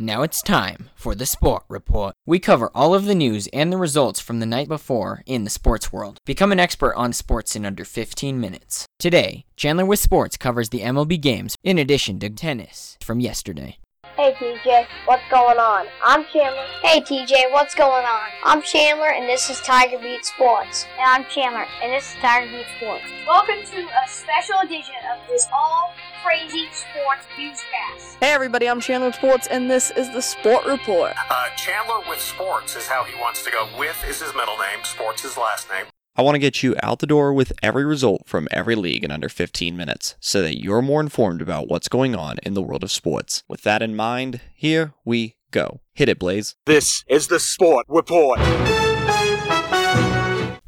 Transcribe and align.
Now 0.00 0.22
it's 0.22 0.42
time 0.42 0.90
for 0.96 1.14
the 1.14 1.24
Sport 1.24 1.62
Report. 1.68 2.14
We 2.26 2.40
cover 2.40 2.68
all 2.74 2.94
of 2.94 3.04
the 3.04 3.14
news 3.14 3.48
and 3.52 3.72
the 3.72 3.76
results 3.76 4.18
from 4.18 4.40
the 4.40 4.46
night 4.46 4.66
before 4.66 5.22
in 5.24 5.44
the 5.44 5.50
sports 5.50 5.92
world. 5.92 6.18
Become 6.26 6.50
an 6.50 6.58
expert 6.58 6.96
on 6.96 7.12
sports 7.12 7.54
in 7.54 7.64
under 7.64 7.84
15 7.84 8.40
minutes. 8.40 8.86
Today, 8.98 9.44
Chandler 9.56 9.86
with 9.86 10.00
Sports 10.00 10.36
covers 10.36 10.70
the 10.70 10.80
MLB 10.80 11.20
games 11.20 11.54
in 11.62 11.78
addition 11.78 12.18
to 12.18 12.30
tennis 12.30 12.98
from 13.04 13.20
yesterday. 13.20 13.78
Hey 14.16 14.32
TJ, 14.34 14.86
what's 15.06 15.28
going 15.28 15.58
on? 15.58 15.86
I'm 16.04 16.24
Chandler. 16.26 16.62
Hey 16.82 17.00
TJ, 17.00 17.50
what's 17.50 17.74
going 17.74 18.06
on? 18.06 18.28
I'm 18.44 18.62
Chandler 18.62 19.08
and 19.08 19.28
this 19.28 19.50
is 19.50 19.60
Tiger 19.62 19.98
Beat 19.98 20.24
Sports. 20.24 20.86
And 21.00 21.10
I'm 21.10 21.24
Chandler, 21.28 21.66
and 21.82 21.92
this 21.92 22.10
is 22.10 22.14
Tiger 22.20 22.48
Beat 22.48 22.66
Sports. 22.76 23.02
Welcome 23.26 23.64
to 23.72 23.80
a 23.80 24.08
special 24.08 24.54
edition 24.62 24.94
of 25.12 25.18
this 25.28 25.48
all 25.52 25.90
crazy 26.24 26.68
sports 26.70 27.26
newscast. 27.36 28.16
Hey 28.20 28.30
everybody, 28.30 28.68
I'm 28.68 28.80
Chandler 28.80 29.08
with 29.08 29.16
Sports, 29.16 29.48
and 29.48 29.68
this 29.68 29.90
is 29.90 30.08
the 30.12 30.22
Sport 30.22 30.64
Report. 30.64 31.14
Uh, 31.28 31.48
Chandler 31.56 32.08
with 32.08 32.20
Sports 32.20 32.76
is 32.76 32.86
how 32.86 33.02
he 33.02 33.20
wants 33.20 33.42
to 33.42 33.50
go. 33.50 33.68
With 33.76 34.00
is 34.08 34.22
his 34.22 34.32
middle 34.32 34.58
name, 34.58 34.84
Sports 34.84 35.22
his 35.22 35.36
last 35.36 35.68
name. 35.70 35.86
I 36.16 36.22
want 36.22 36.36
to 36.36 36.40
get 36.40 36.62
you 36.62 36.76
out 36.80 37.00
the 37.00 37.08
door 37.08 37.32
with 37.32 37.52
every 37.60 37.84
result 37.84 38.28
from 38.28 38.46
every 38.52 38.76
league 38.76 39.02
in 39.02 39.10
under 39.10 39.28
15 39.28 39.76
minutes 39.76 40.14
so 40.20 40.42
that 40.42 40.62
you're 40.62 40.80
more 40.80 41.00
informed 41.00 41.42
about 41.42 41.66
what's 41.66 41.88
going 41.88 42.14
on 42.14 42.36
in 42.44 42.54
the 42.54 42.62
world 42.62 42.84
of 42.84 42.92
sports. 42.92 43.42
With 43.48 43.62
that 43.62 43.82
in 43.82 43.96
mind, 43.96 44.40
here 44.54 44.94
we 45.04 45.34
go. 45.50 45.80
Hit 45.92 46.08
it, 46.08 46.20
Blaze. 46.20 46.54
This 46.66 47.02
is 47.08 47.26
the 47.26 47.40
Sport 47.40 47.86
Report. 47.88 48.38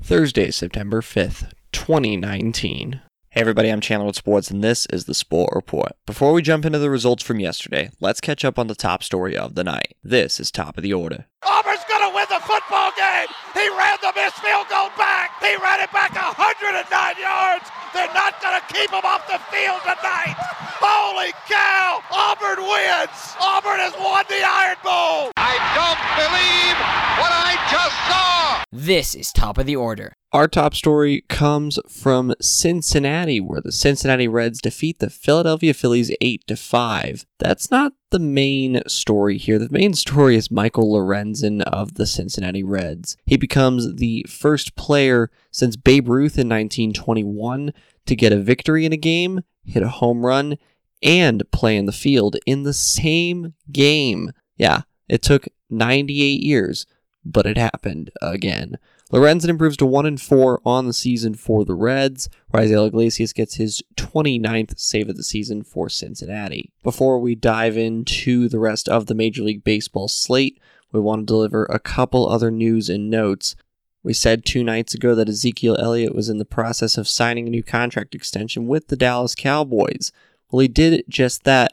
Thursday, 0.03 0.51
September 0.51 1.01
5th, 1.01 1.53
2019. 1.71 3.03
Hey 3.37 3.43
everybody, 3.43 3.69
I'm 3.69 3.83
Chandler 3.83 4.07
with 4.07 4.17
Sports, 4.17 4.51
and 4.51 4.65
this 4.65 4.87
is 4.87 5.05
the 5.05 5.13
Sport 5.15 5.51
Report. 5.55 5.93
Before 6.07 6.33
we 6.33 6.41
jump 6.41 6.65
into 6.65 6.79
the 6.79 6.89
results 6.89 7.23
from 7.23 7.39
yesterday, 7.39 7.91
let's 8.01 8.19
catch 8.21 8.47
up 8.47 8.59
on 8.59 8.67
the 8.67 8.75
top 8.75 9.05
story 9.05 9.37
of 9.37 9.55
the 9.55 9.63
night. 9.63 9.95
This 10.03 10.41
is 10.41 10.51
top 10.51 10.79
of 10.79 10.83
the 10.83 10.95
order. 10.95 11.27
Auburn's 11.45 11.85
going 11.87 12.01
to 12.09 12.17
win 12.17 12.25
the 12.31 12.41
football 12.41 12.91
game. 12.97 13.29
He 13.53 13.69
ran 13.77 14.01
the 14.01 14.13
missed 14.17 14.41
field 14.41 14.73
goal 14.73 14.89
back. 14.97 15.37
He 15.45 15.53
ran 15.61 15.85
it 15.85 15.93
back 15.93 16.17
109 16.17 16.81
yards. 17.21 17.69
They're 17.93 18.09
not 18.17 18.41
going 18.41 18.57
to 18.57 18.65
keep 18.73 18.89
him 18.89 19.05
off 19.05 19.29
the 19.29 19.37
field 19.53 19.85
tonight. 19.85 20.33
Holy 20.81 21.33
cow! 21.45 22.01
Auburn 22.09 22.65
wins. 22.65 23.37
Auburn 23.37 23.85
has 23.85 23.93
won 24.01 24.25
the 24.33 24.41
Iron 24.41 24.81
Bowl. 24.81 25.29
I 25.37 25.61
don't 25.77 26.01
believe 26.17 26.77
what 27.21 27.33
I 27.37 27.53
just 27.69 27.97
saw. 28.09 28.65
This 28.87 29.17
is 29.17 29.33
top 29.33 29.59
of 29.59 29.67
the 29.67 29.75
order. 29.75 30.13
Our 30.33 30.47
top 30.47 30.73
story 30.73 31.25
comes 31.29 31.81
from 31.89 32.33
Cincinnati, 32.41 33.41
where 33.41 33.61
the 33.61 33.73
Cincinnati 33.73 34.29
Reds 34.29 34.61
defeat 34.61 35.01
the 35.01 35.11
Philadelphia 35.11 35.75
Phillies 35.75 36.15
8 36.21 36.47
to 36.47 36.55
5. 36.55 37.27
That's 37.41 37.69
not 37.69 37.95
the 38.13 38.21
main 38.21 38.83
story 38.87 39.39
here. 39.39 39.59
The 39.59 39.67
main 39.73 39.95
story 39.95 40.37
is 40.37 40.53
Michael 40.53 40.93
Lorenzen 40.93 41.63
of 41.63 41.95
the 41.95 42.07
Cincinnati 42.07 42.63
Reds. 42.63 43.17
He 43.27 43.37
becomes 43.37 43.97
the 43.97 44.25
first 44.29 44.77
player 44.77 45.33
since 45.51 45.75
Babe 45.75 46.09
Ruth 46.09 46.39
in 46.39 46.49
1921 46.49 47.73
to 48.07 48.15
get 48.15 48.33
a 48.33 48.39
victory 48.39 48.87
in 48.87 48.93
a 48.93 48.97
game, 48.97 49.41
hit 49.65 49.83
a 49.83 49.89
home 49.89 50.25
run, 50.25 50.59
and 51.03 51.43
play 51.51 51.77
in 51.77 51.87
the 51.87 51.93
field 51.93 52.37
in 52.47 52.63
the 52.63 52.73
same 52.73 53.55
game. 53.73 54.31
Yeah, 54.57 54.83
it 55.09 55.23
took 55.23 55.49
98 55.71 56.41
years, 56.41 56.87
but 57.33 57.47
it 57.47 57.57
happened 57.57 58.11
again. 58.23 58.79
Lorenzen 59.13 59.49
improves 59.49 59.77
to 59.77 59.87
1 59.87 60.07
and 60.07 60.21
4 60.21 60.61
on 60.65 60.87
the 60.87 60.93
season 60.93 61.35
for 61.35 61.65
the 61.65 61.75
Reds. 61.75 62.29
Raisel 62.53 62.89
Iglesias 62.89 63.33
gets 63.33 63.55
his 63.55 63.83
29th 63.97 64.79
save 64.79 65.09
of 65.09 65.17
the 65.17 65.23
season 65.23 65.63
for 65.63 65.89
Cincinnati. 65.89 66.73
Before 66.83 67.21
we 67.21 67.35
dive 67.35 67.77
into 67.77 68.49
the 68.49 68.59
rest 68.59 68.89
of 68.89 69.07
the 69.07 69.15
Major 69.15 69.43
League 69.43 69.63
Baseball 69.63 70.09
slate, 70.09 70.61
we 70.93 71.01
want 71.01 71.23
to 71.23 71.27
deliver 71.27 71.65
a 71.67 71.79
couple 71.79 72.29
other 72.29 72.51
news 72.51 72.89
and 72.89 73.09
notes. 73.09 73.55
We 74.03 74.13
said 74.13 74.45
two 74.45 74.65
nights 74.65 74.95
ago 74.95 75.15
that 75.15 75.29
Ezekiel 75.29 75.77
Elliott 75.79 76.15
was 76.15 76.29
in 76.29 76.39
the 76.39 76.45
process 76.45 76.97
of 76.97 77.09
signing 77.09 77.47
a 77.47 77.51
new 77.51 77.63
contract 77.63 78.15
extension 78.15 78.67
with 78.67 78.89
the 78.89 78.97
Dallas 78.97 79.35
Cowboys. 79.35 80.11
Well, 80.51 80.61
he 80.61 80.69
did 80.69 81.05
just 81.09 81.45
that 81.45 81.73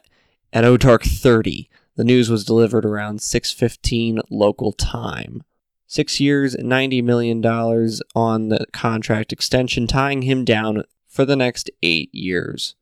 at 0.52 0.64
Odark 0.64 1.02
30. 1.02 1.68
The 1.96 2.04
news 2.04 2.28
was 2.28 2.44
delivered 2.44 2.84
around 2.84 3.20
6:15 3.20 4.20
local 4.30 4.72
time. 4.72 5.42
Six 5.86 6.18
years, 6.18 6.56
$90 6.56 7.04
million 7.04 7.44
on 8.16 8.48
the 8.48 8.66
contract 8.72 9.32
extension, 9.32 9.86
tying 9.86 10.22
him 10.22 10.44
down 10.44 10.82
for 11.06 11.24
the 11.24 11.36
next 11.36 11.70
eight 11.82 12.12
years. 12.12 12.74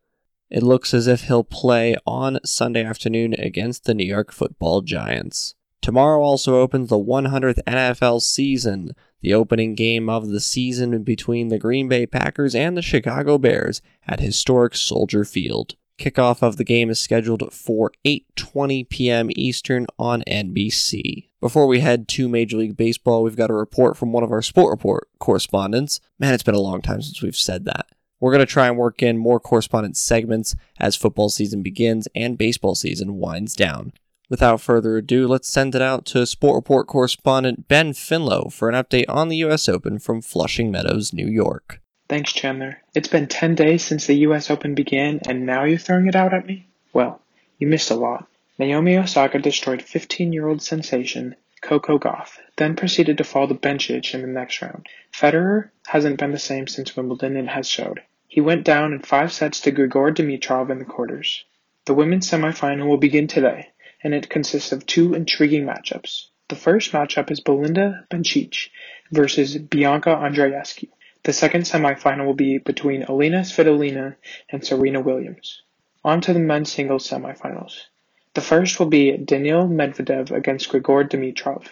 It 0.48 0.62
looks 0.62 0.94
as 0.94 1.06
if 1.06 1.24
he'll 1.24 1.44
play 1.44 1.96
on 2.06 2.38
Sunday 2.44 2.84
afternoon 2.84 3.34
against 3.34 3.84
the 3.84 3.94
New 3.94 4.04
York 4.04 4.32
football 4.32 4.80
Giants. 4.80 5.54
Tomorrow 5.82 6.22
also 6.22 6.60
opens 6.60 6.88
the 6.88 6.98
100th 6.98 7.58
NFL 7.66 8.22
season, 8.22 8.94
the 9.20 9.34
opening 9.34 9.74
game 9.74 10.08
of 10.08 10.28
the 10.28 10.40
season 10.40 11.02
between 11.02 11.48
the 11.48 11.58
Green 11.58 11.88
Bay 11.88 12.06
Packers 12.06 12.54
and 12.54 12.76
the 12.76 12.82
Chicago 12.82 13.36
Bears 13.36 13.82
at 14.06 14.20
historic 14.20 14.76
Soldier 14.76 15.24
Field. 15.24 15.74
Kickoff 15.98 16.42
of 16.42 16.56
the 16.56 16.64
game 16.64 16.90
is 16.90 16.98
scheduled 17.00 17.52
for 17.52 17.92
8:20 18.04 18.88
p.m. 18.88 19.28
Eastern 19.36 19.86
on 19.98 20.22
NBC. 20.26 21.28
Before 21.40 21.66
we 21.66 21.80
head 21.80 22.08
to 22.08 22.28
Major 22.28 22.56
League 22.56 22.76
Baseball, 22.76 23.22
we've 23.22 23.36
got 23.36 23.50
a 23.50 23.54
report 23.54 23.96
from 23.96 24.12
one 24.12 24.22
of 24.22 24.30
our 24.30 24.42
Sport 24.42 24.70
Report 24.70 25.08
correspondents. 25.18 26.00
Man, 26.18 26.34
it's 26.34 26.42
been 26.42 26.54
a 26.54 26.60
long 26.60 26.82
time 26.82 27.02
since 27.02 27.22
we've 27.22 27.36
said 27.36 27.64
that. 27.64 27.86
We're 28.20 28.30
going 28.30 28.46
to 28.46 28.52
try 28.52 28.68
and 28.68 28.78
work 28.78 29.02
in 29.02 29.18
more 29.18 29.40
correspondent 29.40 29.96
segments 29.96 30.54
as 30.78 30.94
football 30.94 31.28
season 31.28 31.62
begins 31.62 32.06
and 32.14 32.38
baseball 32.38 32.76
season 32.76 33.16
winds 33.16 33.56
down. 33.56 33.92
Without 34.32 34.60
further 34.62 34.96
ado, 34.96 35.26
let's 35.28 35.52
send 35.52 35.74
it 35.74 35.82
out 35.82 36.06
to 36.06 36.24
Sport 36.24 36.54
Report 36.54 36.86
correspondent 36.86 37.68
Ben 37.68 37.92
Finlow 37.92 38.50
for 38.50 38.70
an 38.70 38.74
update 38.74 39.04
on 39.08 39.28
the 39.28 39.36
U.S. 39.38 39.68
Open 39.68 39.98
from 39.98 40.22
Flushing 40.22 40.70
Meadows, 40.70 41.12
New 41.12 41.26
York. 41.26 41.81
Thanks, 42.12 42.34
Chandler. 42.34 42.76
It's 42.94 43.08
been 43.08 43.26
10 43.26 43.54
days 43.54 43.82
since 43.82 44.06
the 44.06 44.26
US 44.26 44.50
Open 44.50 44.74
began, 44.74 45.20
and 45.26 45.46
now 45.46 45.64
you're 45.64 45.78
throwing 45.78 46.08
it 46.08 46.14
out 46.14 46.34
at 46.34 46.44
me? 46.44 46.66
Well, 46.92 47.22
you 47.56 47.66
missed 47.66 47.90
a 47.90 47.94
lot. 47.94 48.28
Naomi 48.58 48.98
Osaka 48.98 49.38
destroyed 49.38 49.80
15 49.80 50.30
year 50.30 50.46
old 50.46 50.60
sensation 50.60 51.36
Coco 51.62 51.98
Gauff, 51.98 52.36
then 52.56 52.76
proceeded 52.76 53.16
to 53.16 53.24
fall 53.24 53.48
to 53.48 53.54
Bencic 53.54 54.12
in 54.12 54.20
the 54.20 54.26
next 54.26 54.60
round. 54.60 54.90
Federer 55.10 55.70
hasn't 55.86 56.18
been 56.18 56.32
the 56.32 56.38
same 56.38 56.66
since 56.66 56.94
Wimbledon 56.94 57.34
and 57.34 57.48
has 57.48 57.66
showed. 57.66 58.02
He 58.28 58.42
went 58.42 58.64
down 58.64 58.92
in 58.92 58.98
five 58.98 59.32
sets 59.32 59.60
to 59.60 59.72
Grigor 59.72 60.14
Dimitrov 60.14 60.68
in 60.68 60.80
the 60.80 60.84
quarters. 60.84 61.46
The 61.86 61.94
women's 61.94 62.30
semifinal 62.30 62.88
will 62.88 62.98
begin 62.98 63.26
today, 63.26 63.68
and 64.04 64.12
it 64.12 64.28
consists 64.28 64.70
of 64.70 64.84
two 64.84 65.14
intriguing 65.14 65.64
matchups. 65.64 66.26
The 66.50 66.56
first 66.56 66.92
matchup 66.92 67.30
is 67.30 67.40
Belinda 67.40 68.06
Bencic 68.10 68.68
versus 69.10 69.56
Bianca 69.56 70.10
Andreescu. 70.10 70.90
The 71.24 71.32
second 71.32 71.62
semifinal 71.62 72.26
will 72.26 72.34
be 72.34 72.58
between 72.58 73.04
Alina 73.04 73.42
Svitolina 73.42 74.16
and 74.50 74.64
Serena 74.64 75.00
Williams. 75.00 75.62
On 76.04 76.20
to 76.20 76.32
the 76.32 76.40
men's 76.40 76.72
singles 76.72 77.08
semifinals. 77.08 77.86
The 78.34 78.40
first 78.40 78.80
will 78.80 78.86
be 78.88 79.16
Daniil 79.16 79.68
Medvedev 79.68 80.32
against 80.32 80.68
Grigor 80.70 81.08
Dimitrov. 81.08 81.68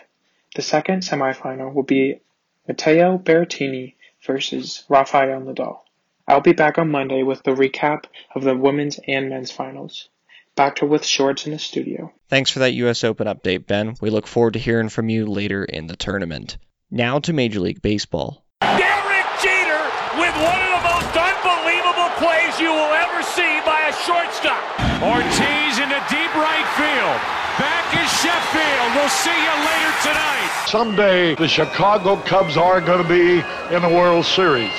The 0.55 0.63
second 0.63 1.03
semifinal 1.03 1.75
will 1.75 1.83
be 1.83 2.21
Matteo 2.69 3.19
Berrettini 3.19 3.95
versus 4.25 4.85
Rafael 4.89 5.41
Nadal. 5.41 5.81
I'll 6.29 6.41
be 6.41 6.53
back 6.53 6.79
on 6.79 6.91
Monday 6.91 7.25
with 7.25 7.43
the 7.43 7.51
recap 7.51 8.05
of 8.35 8.45
the 8.45 8.57
women's 8.57 9.01
and 9.09 9.31
men's 9.31 9.51
finals. 9.51 10.09
Back 10.55 10.77
to 10.77 10.87
with 10.87 11.05
Sports 11.05 11.47
in 11.47 11.53
the 11.53 11.59
studio. 11.59 12.13
Thanks 12.29 12.51
for 12.51 12.61
that 12.61 12.75
U.S. 12.75 13.03
Open 13.03 13.27
update, 13.27 13.67
Ben. 13.67 13.97
We 14.01 14.11
look 14.11 14.29
forward 14.29 14.53
to 14.53 14.61
hearing 14.61 14.91
from 14.91 15.09
you 15.09 15.27
later 15.27 15.65
in 15.65 15.89
the 15.89 15.97
tournament. 15.97 16.57
Now 16.89 17.19
to 17.21 17.33
Major 17.33 17.59
League 17.59 17.83
Baseball. 17.83 18.45
With 20.19 20.35
one 20.43 20.59
of 20.59 20.71
the 20.75 20.85
most 20.91 21.13
unbelievable 21.15 22.11
plays 22.19 22.59
you 22.59 22.73
will 22.73 22.95
ever 22.99 23.23
see 23.23 23.61
by 23.63 23.79
a 23.87 23.95
shortstop. 24.03 24.59
Ortiz 25.03 25.79
in 25.79 25.89
the 25.89 26.03
deep 26.11 26.33
right 26.35 26.69
field. 26.75 27.19
Back 27.59 27.87
is 27.95 28.11
Sheffield. 28.19 28.95
We'll 28.97 29.09
see 29.09 29.31
you 29.31 29.55
later 29.69 29.93
tonight. 30.03 30.51
Someday 30.67 31.35
the 31.37 31.47
Chicago 31.47 32.17
Cubs 32.17 32.57
are 32.57 32.81
going 32.81 33.03
to 33.03 33.09
be 33.09 33.45
in 33.75 33.83
the 33.83 33.89
World 33.89 34.25
Series. 34.25 34.71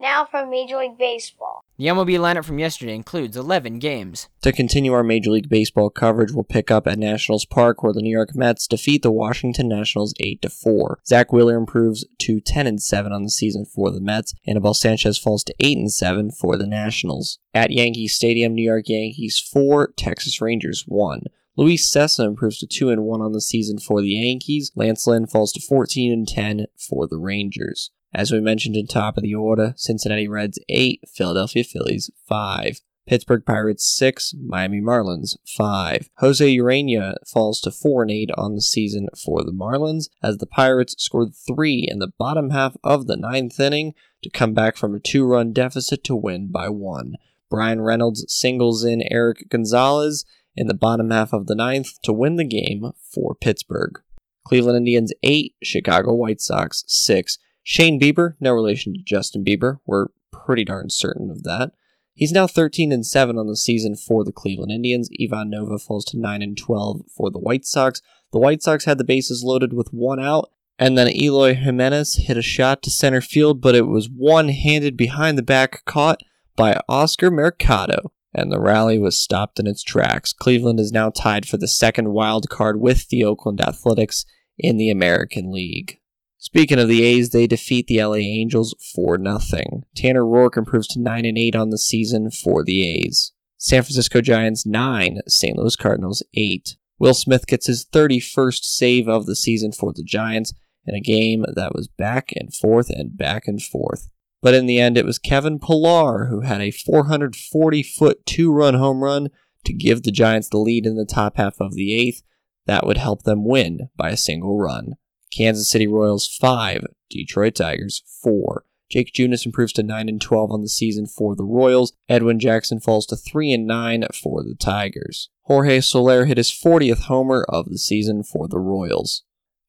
Now 0.00 0.26
from 0.30 0.50
Major 0.50 0.78
League 0.78 0.96
Baseball. 0.96 1.47
The 1.78 1.86
MLB 1.86 2.18
lineup 2.18 2.44
from 2.44 2.58
yesterday 2.58 2.96
includes 2.96 3.36
11 3.36 3.78
games. 3.78 4.26
To 4.42 4.50
continue 4.50 4.92
our 4.92 5.04
Major 5.04 5.30
League 5.30 5.48
Baseball 5.48 5.90
coverage, 5.90 6.32
we'll 6.32 6.42
pick 6.42 6.72
up 6.72 6.88
at 6.88 6.98
Nationals 6.98 7.44
Park, 7.44 7.84
where 7.84 7.92
the 7.92 8.02
New 8.02 8.10
York 8.10 8.34
Mets 8.34 8.66
defeat 8.66 9.02
the 9.02 9.12
Washington 9.12 9.68
Nationals 9.68 10.12
8 10.18 10.42
to 10.42 10.50
4. 10.50 10.98
Zack 11.06 11.32
Wheeler 11.32 11.56
improves 11.56 12.04
to 12.18 12.40
10 12.40 12.66
and 12.66 12.82
7 12.82 13.12
on 13.12 13.22
the 13.22 13.30
season 13.30 13.64
for 13.64 13.92
the 13.92 14.00
Mets. 14.00 14.34
Anibal 14.44 14.74
Sanchez 14.74 15.18
falls 15.18 15.44
to 15.44 15.54
8 15.60 15.78
and 15.78 15.92
7 15.92 16.32
for 16.32 16.56
the 16.56 16.66
Nationals. 16.66 17.38
At 17.54 17.70
Yankee 17.70 18.08
Stadium, 18.08 18.56
New 18.56 18.64
York 18.64 18.88
Yankees 18.88 19.38
4, 19.38 19.92
Texas 19.96 20.40
Rangers 20.40 20.82
1. 20.88 21.26
Luis 21.58 21.92
Cessa 21.92 22.24
improves 22.24 22.58
to 22.58 22.68
2 22.68 22.88
and 22.90 23.02
1 23.02 23.20
on 23.20 23.32
the 23.32 23.40
season 23.40 23.78
for 23.78 24.00
the 24.00 24.10
Yankees. 24.10 24.70
Lance 24.76 25.08
Lynn 25.08 25.26
falls 25.26 25.50
to 25.52 25.60
14 25.60 26.12
and 26.12 26.28
10 26.28 26.66
for 26.76 27.08
the 27.08 27.18
Rangers. 27.18 27.90
As 28.14 28.30
we 28.30 28.38
mentioned 28.38 28.76
in 28.76 28.86
top 28.86 29.16
of 29.16 29.24
the 29.24 29.34
order, 29.34 29.74
Cincinnati 29.76 30.28
Reds 30.28 30.60
8, 30.68 31.00
Philadelphia 31.12 31.64
Phillies 31.64 32.12
5. 32.28 32.80
Pittsburgh 33.08 33.44
Pirates 33.44 33.84
6, 33.96 34.34
Miami 34.46 34.80
Marlins 34.80 35.36
5. 35.56 36.08
Jose 36.18 36.56
Urena 36.56 37.14
falls 37.26 37.60
to 37.62 37.72
4 37.72 38.02
and 38.02 38.10
8 38.12 38.30
on 38.38 38.54
the 38.54 38.62
season 38.62 39.08
for 39.20 39.42
the 39.42 39.50
Marlins 39.50 40.10
as 40.22 40.38
the 40.38 40.46
Pirates 40.46 40.94
scored 41.02 41.34
3 41.34 41.88
in 41.90 41.98
the 41.98 42.12
bottom 42.18 42.50
half 42.50 42.76
of 42.84 43.08
the 43.08 43.16
ninth 43.16 43.58
inning 43.58 43.94
to 44.22 44.30
come 44.30 44.54
back 44.54 44.76
from 44.76 44.94
a 44.94 45.00
two 45.00 45.24
run 45.24 45.52
deficit 45.52 46.04
to 46.04 46.14
win 46.14 46.52
by 46.52 46.68
1. 46.68 47.14
Bryan 47.50 47.80
Reynolds 47.80 48.24
singles 48.28 48.84
in 48.84 49.02
Erik 49.10 49.48
Gonzalez 49.48 50.24
in 50.58 50.66
the 50.66 50.74
bottom 50.74 51.10
half 51.10 51.32
of 51.32 51.46
the 51.46 51.54
ninth 51.54 52.00
to 52.02 52.12
win 52.12 52.36
the 52.36 52.44
game 52.44 52.92
for 53.14 53.34
Pittsburgh. 53.34 54.00
Cleveland 54.44 54.78
Indians 54.78 55.12
8, 55.22 55.54
Chicago 55.62 56.14
White 56.14 56.40
Sox 56.40 56.84
6. 56.86 57.38
Shane 57.62 58.00
Bieber, 58.00 58.34
no 58.40 58.52
relation 58.52 58.92
to 58.94 59.00
Justin 59.04 59.44
Bieber, 59.44 59.78
we're 59.86 60.06
pretty 60.32 60.64
darn 60.64 60.90
certain 60.90 61.30
of 61.30 61.42
that. 61.44 61.72
He's 62.14 62.32
now 62.32 62.48
13 62.48 62.90
and 62.90 63.06
7 63.06 63.38
on 63.38 63.46
the 63.46 63.56
season 63.56 63.94
for 63.94 64.24
the 64.24 64.32
Cleveland 64.32 64.72
Indians. 64.72 65.08
Ivan 65.22 65.50
Nova 65.50 65.78
falls 65.78 66.04
to 66.06 66.18
9 66.18 66.42
and 66.42 66.58
12 66.58 67.02
for 67.16 67.30
the 67.30 67.38
White 67.38 67.64
Sox. 67.64 68.02
The 68.32 68.40
White 68.40 68.62
Sox 68.62 68.86
had 68.86 68.98
the 68.98 69.04
bases 69.04 69.44
loaded 69.44 69.72
with 69.72 69.92
one 69.92 70.18
out, 70.18 70.50
and 70.78 70.98
then 70.98 71.14
Eloy 71.14 71.54
Jimenez 71.54 72.24
hit 72.26 72.36
a 72.36 72.42
shot 72.42 72.82
to 72.82 72.90
center 72.90 73.20
field, 73.20 73.60
but 73.60 73.76
it 73.76 73.86
was 73.86 74.08
one 74.08 74.48
handed 74.48 74.96
behind 74.96 75.38
the 75.38 75.42
back 75.42 75.84
caught 75.84 76.22
by 76.56 76.80
Oscar 76.88 77.30
Mercado, 77.30 78.12
and 78.38 78.52
the 78.52 78.60
rally 78.60 78.98
was 78.98 79.20
stopped 79.20 79.58
in 79.58 79.66
its 79.66 79.82
tracks. 79.82 80.32
Cleveland 80.32 80.78
is 80.80 80.92
now 80.92 81.10
tied 81.10 81.46
for 81.46 81.56
the 81.56 81.68
second 81.68 82.12
wild 82.12 82.48
card 82.48 82.80
with 82.80 83.08
the 83.08 83.24
Oakland 83.24 83.60
Athletics 83.60 84.24
in 84.56 84.76
the 84.76 84.90
American 84.90 85.52
League. 85.52 86.00
Speaking 86.38 86.78
of 86.78 86.88
the 86.88 87.02
A's, 87.02 87.30
they 87.30 87.46
defeat 87.46 87.88
the 87.88 88.02
LA 88.02 88.14
Angels 88.14 88.74
for 88.94 89.18
nothing. 89.18 89.84
Tanner 89.96 90.22
Roark 90.22 90.56
improves 90.56 90.86
to 90.88 91.00
9 91.00 91.24
and 91.24 91.36
8 91.36 91.56
on 91.56 91.70
the 91.70 91.78
season 91.78 92.30
for 92.30 92.64
the 92.64 92.88
A's. 92.88 93.32
San 93.56 93.82
Francisco 93.82 94.20
Giants 94.20 94.64
9, 94.64 95.18
St. 95.26 95.56
Louis 95.56 95.74
Cardinals 95.74 96.22
8. 96.34 96.76
Will 97.00 97.14
Smith 97.14 97.46
gets 97.46 97.66
his 97.66 97.84
31st 97.84 98.62
save 98.62 99.08
of 99.08 99.26
the 99.26 99.34
season 99.34 99.72
for 99.72 99.92
the 99.92 100.04
Giants 100.04 100.52
in 100.86 100.94
a 100.94 101.00
game 101.00 101.44
that 101.54 101.74
was 101.74 101.88
back 101.88 102.32
and 102.36 102.54
forth 102.54 102.88
and 102.88 103.16
back 103.16 103.46
and 103.46 103.62
forth. 103.62 104.08
But 104.40 104.54
in 104.54 104.66
the 104.66 104.80
end, 104.80 104.96
it 104.96 105.04
was 105.04 105.18
Kevin 105.18 105.58
Pillar 105.58 106.26
who 106.26 106.42
had 106.42 106.60
a 106.60 106.70
440 106.70 107.82
foot 107.82 108.24
two 108.24 108.52
run 108.52 108.74
home 108.74 109.02
run 109.02 109.28
to 109.64 109.72
give 109.72 110.02
the 110.02 110.12
Giants 110.12 110.48
the 110.48 110.58
lead 110.58 110.86
in 110.86 110.96
the 110.96 111.04
top 111.04 111.36
half 111.36 111.60
of 111.60 111.74
the 111.74 111.92
eighth. 111.92 112.22
That 112.66 112.86
would 112.86 112.98
help 112.98 113.22
them 113.22 113.44
win 113.44 113.88
by 113.96 114.10
a 114.10 114.16
single 114.16 114.58
run. 114.58 114.94
Kansas 115.34 115.70
City 115.70 115.86
Royals 115.86 116.26
5, 116.26 116.86
Detroit 117.10 117.54
Tigers 117.54 118.02
4. 118.22 118.64
Jake 118.90 119.12
Junis 119.12 119.44
improves 119.44 119.72
to 119.74 119.82
9 119.82 120.08
and 120.08 120.20
12 120.20 120.50
on 120.50 120.62
the 120.62 120.68
season 120.68 121.06
for 121.06 121.36
the 121.36 121.44
Royals. 121.44 121.92
Edwin 122.08 122.38
Jackson 122.38 122.80
falls 122.80 123.04
to 123.06 123.16
3 123.16 123.52
and 123.52 123.66
9 123.66 124.06
for 124.14 124.42
the 124.42 124.54
Tigers. 124.54 125.28
Jorge 125.42 125.80
Soler 125.80 126.24
hit 126.24 126.38
his 126.38 126.50
40th 126.50 127.02
homer 127.02 127.44
of 127.48 127.68
the 127.68 127.78
season 127.78 128.22
for 128.22 128.48
the 128.48 128.58
Royals. 128.58 129.24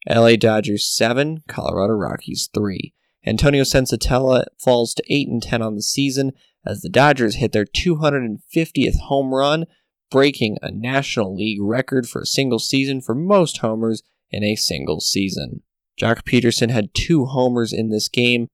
LA 0.09 0.35
Dodgers 0.37 0.87
7, 0.87 1.43
Colorado 1.47 1.93
Rockies 1.93 2.49
3. 2.53 2.93
Antonio 3.25 3.63
Senzatela 3.63 4.45
falls 4.57 4.93
to 4.93 5.03
8 5.13 5.27
and 5.27 5.43
10 5.43 5.61
on 5.61 5.75
the 5.75 5.81
season 5.81 6.31
as 6.65 6.81
the 6.81 6.89
Dodgers 6.89 7.35
hit 7.35 7.51
their 7.51 7.65
250th 7.65 8.99
home 9.01 9.33
run, 9.33 9.65
breaking 10.09 10.57
a 10.61 10.71
National 10.71 11.35
League 11.35 11.61
record 11.61 12.07
for 12.07 12.21
a 12.21 12.25
single 12.25 12.59
season 12.59 13.01
for 13.01 13.15
most 13.15 13.57
homers 13.57 14.03
in 14.31 14.43
a 14.43 14.55
single 14.55 14.99
season. 14.99 15.61
Joc 15.99 16.23
Pederson 16.23 16.69
had 16.69 16.93
two 16.93 17.25
homers 17.25 17.73
in 17.73 17.89
this 17.89 18.07
game. 18.07 18.47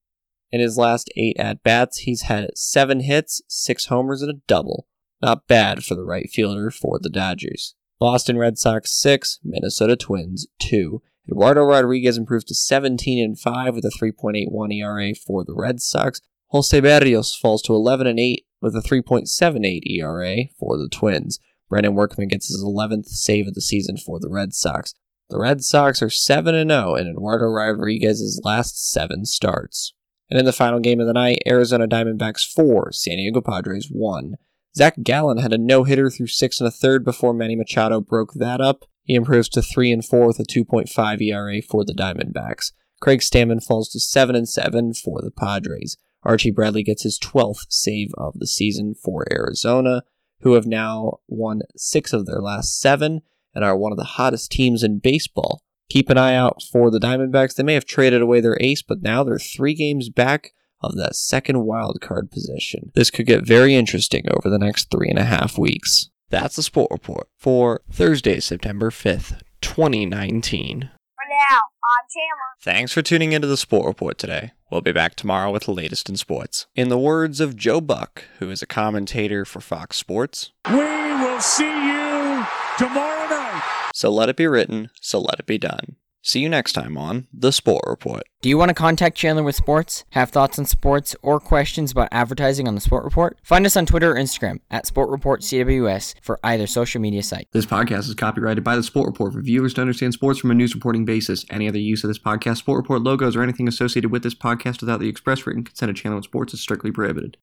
In 0.52 0.60
his 0.60 0.78
last 0.78 1.12
eight 1.16 1.38
at 1.38 1.64
bats, 1.64 2.00
he's 2.00 2.24
had 2.24 2.50
seven 2.56 3.02
hits, 3.02 3.42
six 3.48 3.86
homers, 3.86 4.22
and 4.22 4.32
a 4.32 4.42
double. 4.48 4.88
Not 5.22 5.48
bad 5.48 5.84
for 5.84 5.96
the 5.96 6.04
right 6.04 6.30
fielder 6.30 6.72
for 6.72 7.00
the 7.00 7.10
Dodgers. 7.10 7.76
Boston 8.00 8.38
Red 8.38 8.58
Sox 8.58 8.92
6, 8.92 9.40
Minnesota 9.44 9.96
Twins 9.96 10.48
2. 10.60 11.02
Eduardo 11.28 11.64
Rodriguez 11.64 12.18
improves 12.18 12.44
to 12.46 12.56
17 12.56 13.24
and 13.24 13.40
5 13.40 13.76
with 13.76 13.86
a 13.86 13.92
3.81 14.02 14.74
ERA 14.74 15.16
for 15.16 15.44
the 15.44 15.56
Red 15.56 15.82
Sox. 15.82 16.22
Jose 16.50 16.80
Berrios 16.80 17.36
falls 17.38 17.62
to 17.64 17.74
11 17.74 18.08
and 18.08 18.20
8 18.20 18.46
with 18.62 18.76
a 18.76 18.82
3.78 18.82 19.82
ERA 19.86 20.46
for 20.60 20.78
the 20.78 20.90
Twins. 20.90 21.40
Brandon 21.70 21.96
Workman 21.96 22.28
gets 22.28 22.48
his 22.48 22.64
11th 22.64 23.08
save 23.08 23.48
of 23.48 23.56
the 23.56 23.62
season 23.62 23.98
for 23.98 24.20
the 24.20 24.30
Red 24.30 24.54
Sox. 24.54 24.94
The 25.30 25.40
Red 25.40 25.64
Sox 25.64 26.04
are 26.04 26.10
7 26.12 26.54
0 26.70 26.96
in 26.96 27.08
Eduardo 27.08 27.46
Rodriguez's 27.46 28.42
last 28.44 28.92
seven 28.92 29.26
starts. 29.26 29.94
And 30.30 30.40
in 30.40 30.46
the 30.46 30.54
final 30.54 30.80
game 30.80 31.00
of 31.00 31.08
the 31.08 31.14
night, 31.14 31.40
Arizona 31.48 31.88
Diamondbacks 31.88 32.46
4, 32.52 32.92
San 32.92 33.18
Diego 33.18 33.42
Padres 33.42 33.90
1. 33.92 34.36
Zac 34.76 34.96
Gallen 35.02 35.38
had 35.38 35.54
a 35.54 35.58
no 35.58 35.84
hitter 35.84 36.10
through 36.10 36.28
six 36.28 36.60
and 36.60 36.68
a 36.68 36.72
third 36.72 37.04
before 37.04 37.34
Manny 37.34 37.56
Machado 37.56 38.02
broke 38.02 38.34
that 38.34 38.62
up. 38.62 38.86
He 39.06 39.16
improves 39.16 39.48
to 39.50 39.62
3 39.62 39.92
and 39.92 40.04
4 40.04 40.28
with 40.28 40.40
a 40.40 40.44
2.5 40.44 41.22
ERA 41.22 41.62
for 41.62 41.86
the 41.86 41.94
Diamondbacks. 41.94 42.72
Craig 43.00 43.20
Stammen 43.22 43.64
falls 43.64 43.90
to 43.90 44.00
7 44.00 44.36
and 44.36 44.50
7 44.50 44.94
for 44.96 45.22
the 45.22 45.32
Padres. 45.32 45.98
Archie 46.24 46.52
Bradley 46.52 46.82
gets 46.82 47.04
his 47.04 47.20
12th 47.20 47.68
save 47.70 48.10
of 48.18 48.40
the 48.40 48.48
season 48.48 48.96
for 48.96 49.32
Arizona, 49.32 50.04
who 50.42 50.54
have 50.54 50.66
now 50.66 51.20
won 51.28 51.62
six 51.78 52.14
of 52.14 52.26
their 52.26 52.42
last 52.42 52.80
seven 52.80 53.22
and 53.54 53.64
are 53.64 53.78
one 53.78 53.92
of 53.92 53.98
the 53.98 54.04
hottest 54.04 54.52
teams 54.52 54.84
in 54.84 55.00
baseball. 55.00 55.62
Keep 55.90 56.10
an 56.10 56.18
eye 56.18 56.36
out 56.36 56.64
for 56.72 56.90
the 56.90 57.00
Diamondbacks. 57.00 57.56
They 57.56 57.64
may 57.64 57.76
have 57.76 57.86
traded 57.86 58.22
away 58.22 58.42
their 58.42 58.58
ace, 58.60 58.82
but 58.82 59.04
now 59.04 59.24
they're 59.24 59.38
three 59.38 59.76
games 59.76 60.10
back 60.10 60.54
of 60.82 60.96
that 60.98 61.16
second 61.16 61.64
wild 61.64 62.02
card 62.02 62.32
position. 62.32 62.92
This 62.96 63.12
could 63.12 63.28
get 63.28 63.46
very 63.46 63.76
interesting 63.76 64.26
over 64.32 64.50
the 64.50 64.60
next 64.60 64.90
three 64.90 65.10
and 65.10 65.20
a 65.20 65.24
half 65.24 65.58
weeks. 65.58 66.10
That's 66.36 66.58
the 66.58 66.64
Sport 66.64 66.92
Report 66.92 67.30
for 67.38 67.80
Thursday, 67.90 68.42
September 68.42 68.90
5th, 68.92 69.40
2019. 69.62 70.82
For 70.82 71.24
now, 71.30 71.62
I'm 71.82 72.06
Chandler. 72.14 72.60
Thanks 72.62 72.92
for 72.92 73.02
tuning 73.02 73.32
into 73.32 73.48
the 73.48 73.56
Sport 73.56 73.86
Report 73.86 74.18
today. 74.18 74.52
We'll 74.70 74.82
be 74.82 74.92
back 74.92 75.16
tomorrow 75.16 75.50
with 75.50 75.64
the 75.64 75.72
latest 75.72 76.10
in 76.10 76.18
sports. 76.18 76.68
In 76.76 76.90
the 76.90 77.00
words 77.00 77.40
of 77.40 77.56
Joe 77.56 77.80
Buck, 77.80 78.26
who 78.40 78.50
is 78.52 78.62
a 78.62 78.66
commentator 78.68 79.46
for 79.46 79.62
Fox 79.62 79.96
Sports, 79.96 80.52
We 80.70 80.76
will 80.76 81.40
see 81.40 81.64
you 81.64 82.46
tomorrow 82.78 83.30
night. 83.30 83.64
so 83.94 84.10
let 84.10 84.28
it 84.28 84.36
be 84.36 84.46
written, 84.46 84.90
so 85.00 85.22
let 85.22 85.40
it 85.40 85.46
be 85.46 85.58
done. 85.58 85.96
See 86.28 86.40
you 86.40 86.50
next 86.50 86.74
time 86.74 86.98
on 86.98 87.28
The 87.32 87.52
Sport 87.52 87.84
Report. 87.86 88.24
Do 88.42 88.50
you 88.50 88.58
want 88.58 88.70
to 88.70 88.74
contact 88.74 89.16
Chandler 89.16 89.44
with 89.44 89.56
sports, 89.56 90.06
have 90.12 90.32
thoughts 90.32 90.58
on 90.58 90.66
sports, 90.66 91.16
or 91.22 91.40
questions 91.40 91.92
about 91.92 92.10
advertising 92.12 92.68
on 92.68 92.74
the 92.74 92.82
Sport 92.82 93.04
Report? 93.04 93.38
Find 93.44 93.64
us 93.64 93.78
on 93.78 93.86
Twitter 93.86 94.12
or 94.12 94.16
Instagram 94.16 94.60
at 94.72 94.88
Sport 94.88 95.10
Report 95.10 95.42
CWS 95.42 96.16
for 96.24 96.40
either 96.44 96.66
social 96.66 97.00
media 97.00 97.22
site. 97.22 97.48
This 97.52 97.68
podcast 97.68 98.08
is 98.08 98.16
copyrighted 98.16 98.64
by 98.64 98.76
the 98.76 98.82
Sport 98.82 99.06
Report 99.06 99.34
for 99.34 99.42
viewers 99.42 99.76
to 99.76 99.82
understand 99.82 100.14
sports 100.14 100.40
from 100.40 100.50
a 100.50 100.56
news 100.56 100.74
reporting 100.74 101.06
basis. 101.06 101.46
Any 101.52 101.68
other 101.68 101.78
use 101.78 102.04
of 102.04 102.08
this 102.08 102.20
podcast, 102.20 102.58
Sport 102.58 102.78
Report 102.78 103.04
logos, 103.04 103.36
or 103.36 103.44
anything 103.44 103.68
associated 103.68 104.12
with 104.12 104.24
this 104.24 104.36
podcast 104.36 104.82
without 104.82 105.00
the 105.00 105.10
express 105.10 105.46
written 105.46 105.64
consent 105.64 105.92
of 105.92 105.96
Channel 105.96 106.24
Sports 106.24 106.56
is 106.56 106.62
strictly 106.62 106.92
prohibited. 106.92 107.34